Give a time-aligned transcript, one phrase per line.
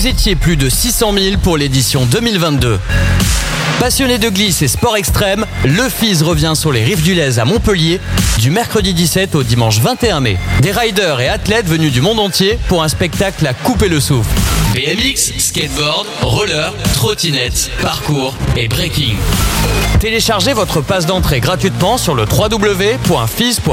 [0.00, 2.80] Vous étiez plus de 600 000 pour l'édition 2022.
[3.80, 7.44] Passionné de glisse et sport extrême, le FIS revient sur les rives du Lez à
[7.44, 8.00] Montpellier
[8.38, 10.38] du mercredi 17 au dimanche 21 mai.
[10.62, 14.30] Des riders et athlètes venus du monde entier pour un spectacle à couper le souffle.
[14.72, 19.16] BMX, skateboard, roller, trottinette, parcours et breaking.
[20.00, 23.70] Téléchargez votre passe d'entrée gratuitement sur le www.fis.fr.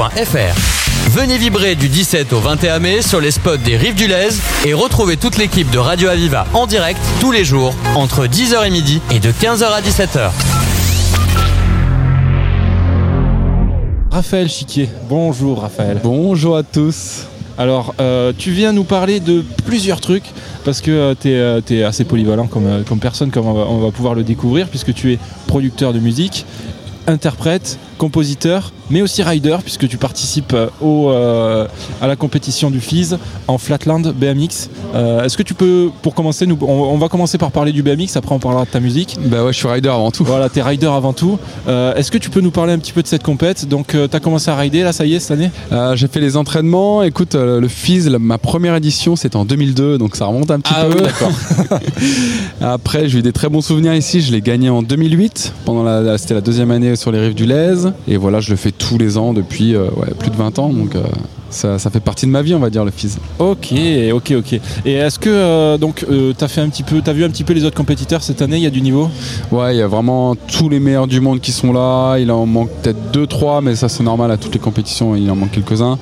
[1.08, 4.28] Venez vibrer du 17 au 21 mai sur les spots des Rives du Lez
[4.66, 8.70] et retrouvez toute l'équipe de Radio Aviva en direct tous les jours entre 10h et
[8.70, 10.30] midi et de 15h à 17h.
[14.10, 15.98] Raphaël Chiquier, bonjour Raphaël.
[16.04, 17.24] Bonjour à tous.
[17.56, 20.26] Alors, euh, tu viens nous parler de plusieurs trucs
[20.66, 21.30] parce que tu
[21.74, 24.68] es, assez polyvalent comme, euh, comme personne, comme on va, on va pouvoir le découvrir,
[24.68, 26.44] puisque tu es producteur de musique,
[27.06, 31.66] interprète, compositeur, mais aussi rider, puisque tu participes euh, au, euh,
[32.00, 33.10] à la compétition du FIS
[33.48, 34.70] en Flatland BMX.
[34.94, 37.82] Euh, Est-ce que tu peux, pour commencer, nous, on, on va commencer par parler du
[37.82, 39.16] BMX, après on parlera de ta musique.
[39.26, 40.24] Bah ouais, je suis rider avant tout.
[40.24, 41.38] Voilà, t'es rider avant tout.
[41.68, 43.68] Euh, Est-ce que tu peux nous parler un petit peu de cette compète?
[43.68, 45.50] Donc, tu as commencé à rider, là, ça y est, cette année?
[45.96, 47.02] J'ai fait les entraînements.
[47.02, 50.84] Écoute, le FIS, ma première édition, c'était en 2002, donc ça remonte un petit Ah
[50.88, 51.00] peu.
[51.02, 51.32] d'accord.
[52.60, 54.20] Après, j'ai eu des très bons souvenirs ici.
[54.20, 55.52] Je l'ai gagné en 2008.
[55.64, 57.46] Pendant la, la- c'était la deuxième année sur les rives du
[58.06, 60.70] Et voilà, je le fais tous les ans depuis euh, ouais, plus de 20 ans.
[60.70, 61.02] Donc euh,
[61.50, 63.16] ça, ça fait partie de ma vie, on va dire, le FIS.
[63.38, 63.72] Ok,
[64.12, 64.60] ok, ok.
[64.84, 66.04] Et est-ce que euh, donc
[66.36, 68.56] t'as fait un petit peu, t'as vu un petit peu les autres compétiteurs cette année?
[68.58, 69.08] Il y a du niveau?
[69.52, 72.18] Ouais, il y a vraiment tous les meilleurs du monde qui sont là.
[72.18, 75.36] Il en manque peut-être 2-3, mais ça c'est normal à toutes les compétitions, il en
[75.36, 75.98] manque quelques-uns.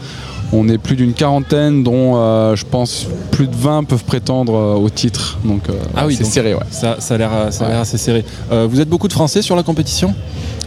[0.52, 4.74] On est plus d'une quarantaine, dont euh, je pense plus de 20 peuvent prétendre euh,
[4.74, 5.38] au titre.
[5.44, 6.60] Donc euh, Ah oui, c'est serré, ouais.
[6.70, 7.82] Ça, ça a l'air, ça a l'air Ouais.
[7.82, 8.24] assez serré.
[8.68, 10.14] Vous êtes beaucoup de Français sur la compétition?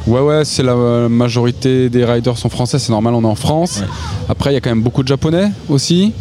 [0.08, 0.76] Ouais, ouais, c'est la
[1.10, 3.80] majorité des riders sont français, c'est normal, on est en France.
[3.82, 3.88] Ouais.
[4.30, 6.14] Après, il y a quand même beaucoup de japonais aussi.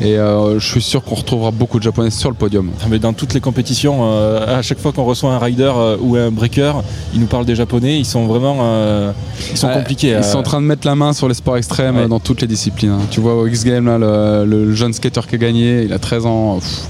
[0.00, 2.70] Et euh, je suis sûr qu'on retrouvera beaucoup de japonais sur le podium.
[2.80, 5.96] Ah, Mais dans toutes les compétitions, euh, à chaque fois qu'on reçoit un rider euh,
[6.00, 6.72] ou un breaker,
[7.12, 7.98] ils nous parlent des japonais.
[7.98, 9.12] Ils sont vraiment,
[9.50, 10.14] ils sont compliqués.
[10.16, 12.06] Ils sont en train de mettre la main sur les sports extrêmes Ouais.
[12.08, 12.90] dans toutes les disciplines.
[12.92, 13.00] hein.
[13.10, 15.98] Tu vois au X Games, là, le, le jeune skater qui a gagné, il a
[15.98, 16.58] 13 ans.
[16.60, 16.88] pff,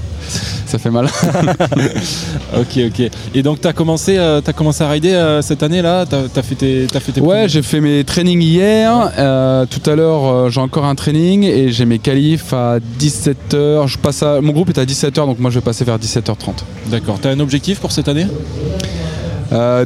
[0.69, 1.07] ça fait mal.
[2.57, 3.09] Ok, ok.
[3.35, 6.05] Et donc t'as commencé, euh, t'as commencé à rider euh, cette année là.
[6.05, 9.11] T'as, t'as fait tes, t'as fait tes Ouais, j'ai fait mes trainings hier.
[9.17, 13.87] Euh, tout à l'heure, euh, j'ai encore un training et j'ai mes qualifs à 17h.
[13.87, 14.41] Je passe à...
[14.41, 16.63] Mon groupe est à 17h, donc moi je vais passer vers 17h30.
[16.87, 17.19] D'accord.
[17.21, 18.27] T'as un objectif pour cette année?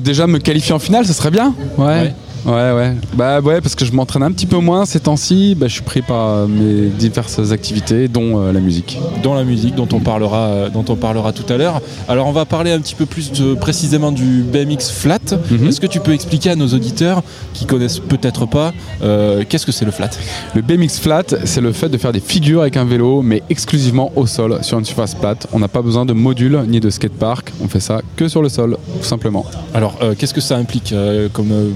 [0.02, 1.54] Déjà, me qualifier en finale, ce serait bien.
[1.78, 1.86] Ouais.
[1.86, 2.16] Ouais,
[2.46, 2.94] ouais.
[3.14, 5.56] Bah ouais, parce que je m'entraîne un petit peu moins ces temps-ci.
[5.56, 9.00] Bah, je suis pris par euh, mes diverses activités, dont euh, la musique.
[9.24, 11.82] dans la musique dont on parlera, euh, dont on parlera tout à l'heure.
[12.08, 15.20] Alors on va parler un petit peu plus de- précisément du BMX flat.
[15.52, 15.68] Mhm.
[15.68, 19.72] Est-ce que tu peux expliquer à nos auditeurs qui connaissent peut-être pas euh, qu'est-ce que
[19.72, 20.10] c'est le flat?
[20.56, 24.12] Le BMX flat, c'est le fait de faire des figures avec un vélo, mais exclusivement
[24.16, 25.48] au sol, sur une surface plate.
[25.54, 27.52] On n'a pas besoin de module ni de skatepark.
[27.64, 29.46] On fait ça que sur le sol, tout simplement.
[29.74, 30.94] Alors qu'est-ce que ça implique
[31.34, 31.70] comme, euh,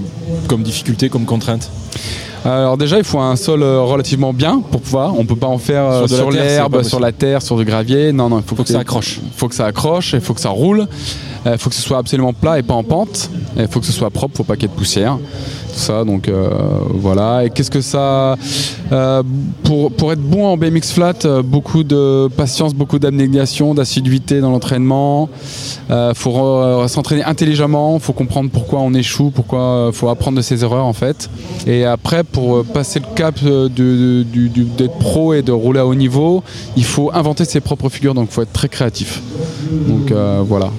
[0.58, 1.70] comme difficulté, comme contrainte
[2.44, 5.16] Alors déjà, il faut un sol euh, relativement bien pour pouvoir.
[5.16, 8.10] On peut pas en faire euh, Sur pas l'herbe, sur la terre, sur du gravier.
[8.10, 9.20] Non, non, il faut, Faut que ça accroche.
[9.24, 10.88] Il faut que ça accroche, il faut que ça roule.
[11.46, 13.30] Il faut que ce soit absolument plat et pas en pente.
[13.56, 15.18] Il faut que ce soit propre, faut pas qu'il y ait de poussière.
[15.72, 16.48] Tout ça, donc euh,
[16.94, 17.44] voilà.
[17.44, 18.36] Et qu'est-ce que ça.
[18.92, 19.22] euh,
[19.62, 24.50] pour, pour être bon en BMX flat, euh, beaucoup de patience, beaucoup d'abnégation, d'assiduité dans
[24.50, 25.28] l'entraînement.
[25.90, 30.36] Il faut euh, s'entraîner intelligemment, il faut comprendre pourquoi on échoue, pourquoi il faut apprendre
[30.38, 31.30] de ses erreurs en fait.
[31.66, 35.94] Et après, pour euh, passer le cap euh, d'être pro et de rouler à haut
[35.94, 36.42] niveau,
[36.76, 39.22] il faut inventer ses propres figures, donc il faut être très créatif.
[39.86, 40.70] Donc euh, voilà.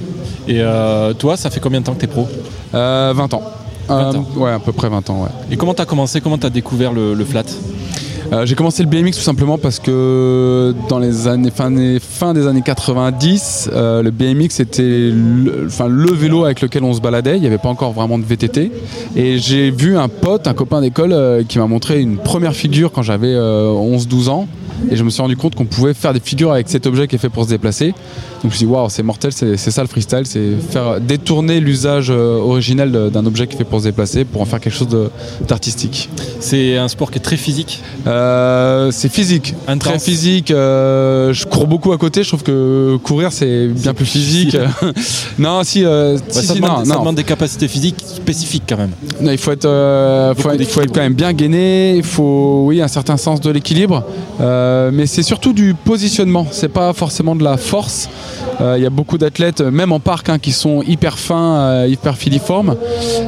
[0.50, 2.28] Et euh, toi, ça fait combien de temps que tu es pro?
[2.74, 3.44] Euh, 20 ans.
[3.88, 4.26] 20 ans.
[4.36, 5.30] Ouais, à peu près 20 ans, ouais.
[5.52, 6.22] Et comment tu as commencé?
[6.22, 7.44] Comment tu as découvert le, le flat?
[8.32, 12.34] Euh, j'ai commencé le BMX tout simplement parce que dans les années fin des, fin
[12.34, 17.02] des années 90, euh, le BMX était le, enfin, le vélo avec lequel on se
[17.02, 17.38] baladait.
[17.38, 18.72] Il n'y avait pas encore vraiment de VTT.
[19.16, 22.92] Et j'ai vu un pote, un copain d'école, euh, qui m'a montré une première figure
[22.92, 24.48] quand j'avais euh, 11-12 ans.
[24.92, 27.16] Et je me suis rendu compte qu'on pouvait faire des figures avec cet objet qui
[27.16, 27.88] est fait pour se déplacer.
[27.90, 27.96] Donc
[28.44, 32.10] je me suis dit, waouh, c'est mortel, c'est ça le freestyle, c'est faire détourner l'usage
[32.10, 34.88] euh, originel d'un objet qui est fait pour se déplacer pour en faire quelque chose
[35.48, 36.10] d'artistique.
[36.40, 37.82] C'est un sport qui est très physique.
[38.08, 39.84] Euh, c'est physique, Intense.
[39.90, 40.52] très physique.
[40.52, 42.24] euh, je cours beaucoup à côté.
[42.24, 44.58] Je trouve que courir c'est bien plus physique.
[45.40, 47.00] non, si, euh, ça, si, demande, non, ça non.
[47.02, 48.92] demande des capacités physiques spécifiques quand même.
[49.22, 49.68] Non, il faut être,
[50.38, 51.96] faut, être- faut être quand même bien gainé.
[51.98, 54.04] Il faut, oui, un certain sens de l'équilibre.
[54.42, 56.46] Euh, mais c'est surtout du positionnement.
[56.52, 58.10] C'est pas forcément de la force.
[58.62, 61.88] Euh, Il y a beaucoup d'athlètes, même en parc, hein, qui sont hyper fins, euh,
[61.88, 62.76] hyper filiformes.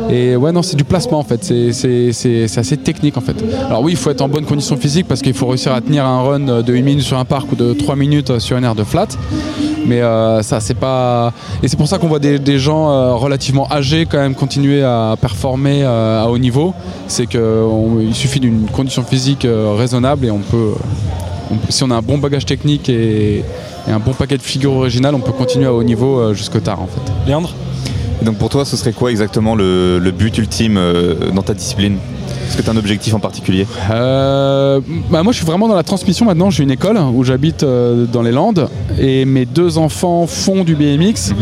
[0.09, 1.43] Et ouais, non, c'est du placement en fait.
[1.43, 3.35] C'est- assez technique en fait.
[3.67, 6.05] Alors oui, il faut être en bonne condition physique parce qu'il faut réussir à tenir
[6.05, 8.75] un run de 1 minute sur un parc ou de 3 minutes sur une aire
[8.75, 9.07] de flat.
[9.85, 11.33] Mais euh, ça, c'est pas.
[11.63, 15.15] Et c'est pour ça qu'on voit des, gens euh, relativement âgés quand même continuer à
[15.19, 16.73] performer euh, à haut niveau.
[17.07, 20.73] C'est qu'il suffit d'une condition physique euh, raisonnable et on peut,
[21.51, 23.43] on Si on a un bon bagage technique et,
[23.87, 26.59] et un bon paquet de figures originales, on peut continuer à haut niveau euh, jusqu'au
[26.59, 27.01] tard en fait.
[27.27, 27.53] Léandre
[28.21, 31.53] Et donc pour toi, ce serait quoi exactement le, le but ultime euh, dans ta
[31.53, 31.97] discipline?
[32.47, 33.65] Est-ce que tu as un objectif en particulier?
[33.91, 37.63] Euh, bah moi je suis vraiment dans la transmission maintenant, j'ai une école où j'habite
[37.63, 38.67] euh, dans les Landes.
[38.99, 41.33] Et mes deux enfants font du BMX.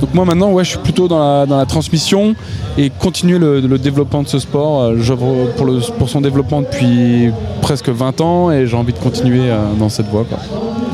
[0.00, 2.34] Donc moi maintenant ouais je suis plutôt dans la, dans la transmission
[2.76, 4.82] et continuer le, le développement de ce sport.
[4.82, 7.30] Euh, J'œuvre pour, le- pour son développement depuis
[7.62, 10.24] presque 20 ans et j'ai envie de continuer euh, dans cette voie.
[10.28, 10.38] Quoi.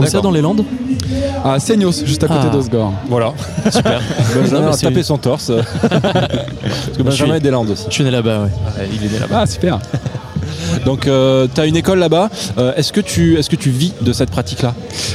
[0.01, 0.65] Où ça dans les Landes
[1.45, 2.49] À Seignos, juste à côté Ah.
[2.51, 2.93] d'Osgore.
[3.09, 3.33] Voilà.
[3.71, 4.01] Super.
[4.35, 5.53] Benjamin a tapé son torse.
[5.83, 7.85] Parce que Benjamin suis- est des Landes aussi.
[7.89, 8.89] Je suis né là-bas, ouais.
[8.93, 9.41] Il est né là-bas.
[9.43, 9.79] Ah super
[10.85, 12.31] Donc tu as une école là-bas.
[12.59, 13.37] Euh, est-ce que, tu-
[13.71, 14.75] vis de cette pratique-là?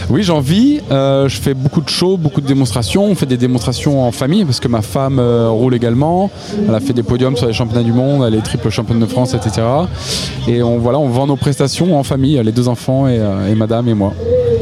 [0.09, 0.81] Oui, j'en vis.
[0.91, 3.05] Euh, je fais beaucoup de shows, beaucoup de démonstrations.
[3.05, 6.31] On fait des démonstrations en famille parce que ma femme euh, roule également.
[6.67, 9.05] Elle a fait des podiums sur les championnats du monde, elle est triple championne de
[9.05, 9.61] France, etc.
[10.47, 13.87] Et on, voilà, on vend nos prestations en famille, les deux enfants euh, et madame
[13.87, 14.13] et moi.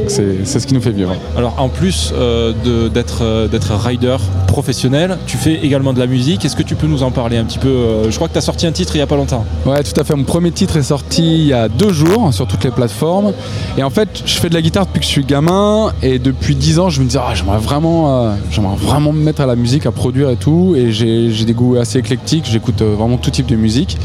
[0.08, 1.14] C'est c'est ce qui nous fait vivre.
[1.36, 2.52] Alors en plus euh,
[2.92, 4.16] d'être euh, rider
[4.46, 6.44] professionnel, tu fais également de la musique.
[6.44, 8.38] Est-ce que tu peux nous en parler un petit peu Euh, Je crois que tu
[8.38, 9.44] as sorti un titre il y a pas longtemps.
[9.66, 10.14] Ouais, tout à fait.
[10.14, 13.32] Mon premier titre est sorti il y a deux jours sur toutes les plateformes.
[13.76, 15.92] Et en fait, je fais de la guitare depuis que je suis gamin.
[16.02, 19.42] Et depuis dix ans, je me dis, ah, j'aimerais vraiment, euh, j'aimerais vraiment me mettre
[19.42, 20.74] à la musique, à produire et tout.
[20.76, 22.46] Et j'ai des goûts assez éclectiques.
[22.50, 23.98] J'écoute vraiment tout type de musique.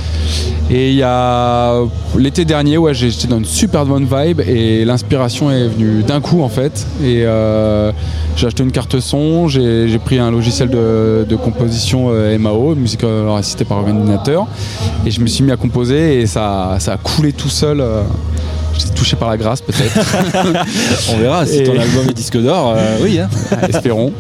[0.70, 1.82] Et il y a
[2.18, 6.42] l'été dernier, ouais, j'étais dans une super bonne vibe et l'inspiration est venue d'un coup
[6.42, 6.88] en fait.
[7.04, 7.92] Et euh,
[8.36, 13.04] j'ai acheté une carte son, j'ai j'ai pris un logiciel de, composition euh, MAO, musique
[13.04, 14.48] euh, assistée par ordinateur,
[15.06, 17.84] et je me suis mis à composer et ça, ça a coulé tout seul.
[18.96, 20.00] Touché par la grâce peut-être,
[21.14, 22.74] On verra si Et- ton album est disque d'or.
[22.78, 23.20] euh, oui.
[23.20, 23.30] hein.
[23.70, 24.12] espérons.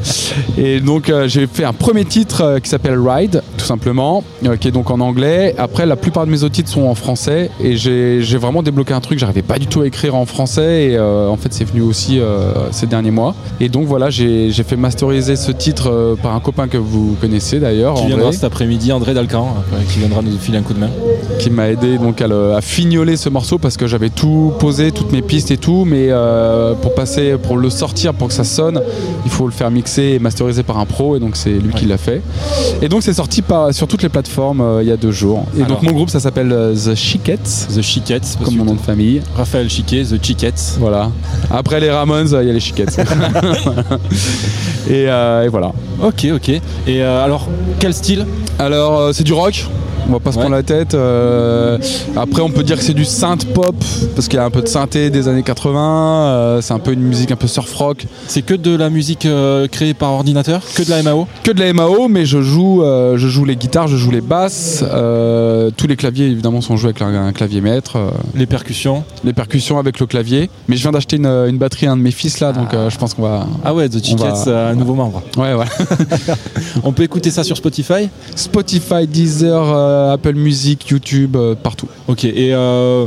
[0.57, 4.23] Et donc euh, j'ai fait un premier titre euh, qui s'appelle Ride, tout simplement,
[4.59, 5.55] qui est donc en anglais.
[5.57, 9.01] Après, la plupart de mes autres titres sont en français et j'ai vraiment débloqué un
[9.01, 9.19] truc.
[9.19, 12.19] J'arrivais pas du tout à écrire en français et en fait c'est venu aussi
[12.71, 13.35] ces derniers mois.
[13.59, 17.95] Et donc voilà, j'ai fait masteriser ce titre par un copain que vous connaissez d'ailleurs,
[17.95, 19.55] Qui viendra cet après-midi, André Dalcan,
[19.89, 20.89] qui viendra nous filer un coup de main.
[21.39, 24.91] qui m'a aidé donc à, le- à fignoler ce morceau parce que j'avais tout posé,
[24.91, 28.43] toutes mes pistes et tout, mais euh, pour passer, pour le sortir, pour que ça
[28.43, 28.81] sonne,
[29.25, 31.85] il faut le faire mixer et masteriser par un pro et donc c'est lui qui
[31.85, 32.21] l'a fait.
[32.81, 35.45] Et donc c'est sorti par, sur toutes les plateformes euh, il y a deux jours.
[35.57, 35.69] Et Alors.
[35.79, 38.79] donc mon groupe ça s'appelle euh, The Chiquettes, The Chiquettes, comme que mon nom de
[38.79, 39.21] famille.
[39.35, 40.77] Raphaël Chiquet, The Chiquettes.
[40.79, 41.09] Voilà.
[41.51, 42.97] Après les Ramones, il y a les Chiquettes.
[44.89, 45.71] et, euh, et voilà.
[46.03, 46.51] Ok, ok.
[46.87, 47.47] Et alors,
[47.79, 48.25] quel style?
[48.59, 49.65] Alors c'est du rock.
[50.09, 50.41] On va pas se Ouais.
[50.43, 50.95] prendre la tête.
[50.95, 51.77] euh,
[52.17, 53.73] après, on peut dire que c'est du synth pop
[54.15, 56.25] parce qu'il y a un peu de synthé des années 80.
[56.25, 58.07] euh, c'est un peu une musique un peu surf rock.
[58.25, 60.63] C'est que de la musique euh, créée par ordinateur?
[60.75, 63.55] Que de la MAO Que de la MAO, mais je joue, euh, je joue les
[63.55, 64.83] guitares, je joue les basses.
[65.77, 67.99] tous les claviers évidemment sont joués avec un, un clavier maître.
[68.33, 69.03] Les percussions?
[69.23, 70.49] Les percussions avec le clavier.
[70.67, 72.97] Mais je viens d'acheter une, une batterie à un de mes fils là, donc je
[72.97, 73.45] pense qu'on va.
[73.63, 74.01] Ah ouais, The
[74.47, 75.21] euh, un nouveau membre.
[75.37, 75.65] Ouais, ouais.
[76.83, 78.09] On peut écouter ça sur Spotify?
[78.35, 81.87] Spotify, Deezer, Apple Music, YouTube, partout.
[82.07, 83.05] Ok, et euh,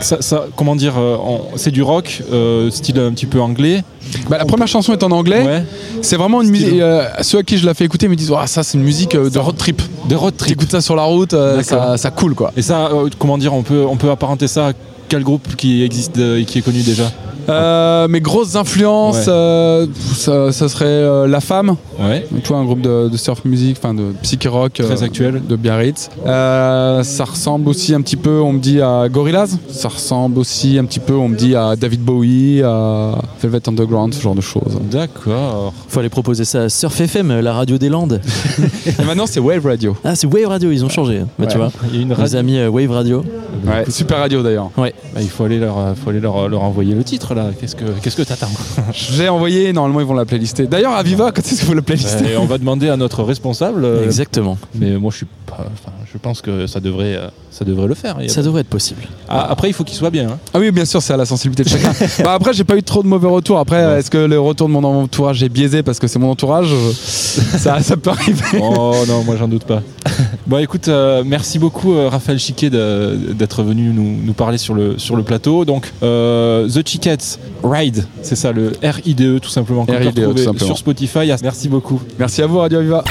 [0.00, 1.16] ça, ça- comment dire, euh,
[1.56, 3.82] c'est du rock, euh, style un petit peu anglais.
[4.28, 5.42] Bah, la première chanson est en anglais.
[5.44, 5.64] Ouais.
[6.02, 6.80] C'est vraiment une musique.
[6.80, 9.14] euh, ceux à qui je la fais écouter me disent Ah, ça, c'est une musique
[9.14, 9.80] euh, de road trip.
[10.08, 10.56] Des road trip.
[10.58, 12.52] T'écoutes ça sur la route, euh, ça, ça coule quoi.
[12.56, 14.72] Et ça, comment dire, on peut, on peut apparenter ça à
[15.08, 17.10] quel groupe qui existe et qui est connu déjà?
[17.50, 19.32] Euh, mes grosses influences, Ouais.
[19.32, 22.26] euh, ça, ça serait euh, La Femme, Ouais.
[22.42, 24.72] tu vois, un groupe de, de surf music, enfin de psyché rock.
[24.74, 25.42] Très actuel.
[25.46, 26.08] De Biarritz.
[26.26, 29.58] Euh, ça ressemble aussi un petit peu, on me dit, à Gorillaz.
[29.68, 34.14] Ça ressemble aussi un petit peu, on me dit, à David Bowie, à Velvet Underground,
[34.14, 34.78] ce genre de choses.
[34.90, 35.72] D'accord.
[35.88, 38.20] Faut aller proposer ça à Surf FM, la radio des Landes.
[38.86, 39.96] Et maintenant, c'est Wave Radio.
[40.04, 41.22] Ah, c'est Wave Radio, ils ont changé.
[41.38, 42.38] Bah, tu vois, Il y a une nos radio.
[42.38, 43.24] amis euh, Wave Radio.
[43.66, 44.70] Ouais, super radio d'ailleurs.
[44.76, 44.94] Ouais.
[45.14, 47.39] Bah, il faut aller leur, faut aller leur, leur envoyer le titre là.
[47.60, 48.50] Qu'est-ce que, qu'est-ce que t'attends?
[48.92, 50.66] Je l'ai envoyé, normalement, ils vont la playlister.
[50.66, 53.84] D'ailleurs, Aviva, quand est-ce qu'il faut la playlister Et on va demander à notre responsable.
[53.84, 54.58] euh, Exactement.
[54.74, 55.58] mais moi, je suis pas.
[55.60, 58.16] Enfin, je pense que ça devrait, euh, ça devrait le faire.
[58.20, 59.02] Il y a- Ça devrait être possible.
[59.28, 60.28] Ah, après, il faut qu'il soit bien.
[60.30, 60.38] hein.
[60.54, 61.92] Ah oui, bien sûr, c'est à la sensibilité de chacun.
[62.24, 63.58] bah après, j'ai pas eu trop de mauvais retours.
[63.58, 63.98] Après, Ouais.
[64.00, 66.68] est-ce que le retour de mon entourage est biaisé parce que c'est mon entourage?
[67.04, 68.42] Ça, ça peut arriver.
[68.60, 69.82] Oh non, moi j'en doute pas.
[70.50, 74.98] bon, écoute, euh, merci beaucoup euh, Raphaël Chiquet d'être venu nous, nous parler sur le,
[74.98, 75.64] sur le plateau.
[75.64, 80.44] Donc, euh, The Chiquettes Ride, c'est ça, le R-I-D-E tout simplement, qu'on peut retrouver tout
[80.44, 80.66] simplement.
[80.66, 81.30] sur Spotify.
[81.30, 82.02] Ah, Merci beaucoup.
[82.18, 83.04] Merci à vous, Radio Aviva.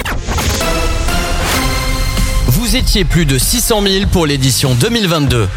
[2.47, 5.47] Vous étiez plus de 600 000 pour l'édition 2022.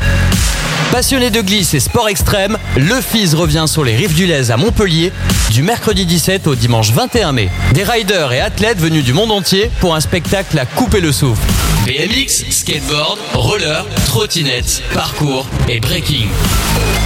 [0.92, 4.56] Passionné de glisse et sport extrême, le FIS revient sur les rives du Lez à
[4.56, 5.10] Montpellier
[5.50, 7.48] du mercredi 17 au dimanche 21 mai.
[7.72, 11.42] Des riders et athlètes venus du monde entier pour un spectacle à couper le souffle.
[11.86, 16.28] BMX, skateboard, roller, trottinette, parcours et breaking.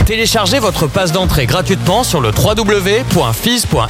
[0.05, 3.87] Téléchargez votre passe d'entrée gratuitement sur le www.fis.fr.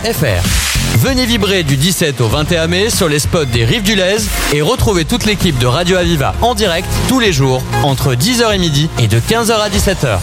[0.99, 4.19] Venez vibrer du 17 au 21 mai sur les spots des Rives du Lez
[4.53, 8.59] et retrouvez toute l'équipe de Radio Aviva en direct tous les jours entre 10h et
[8.59, 10.21] midi et de 15h à 17h.